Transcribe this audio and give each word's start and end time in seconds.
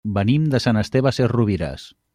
Venim 0.13 0.47
de 0.55 0.61
Sant 0.65 0.81
Esteve 0.83 1.15
Sesrovires. 1.19 1.87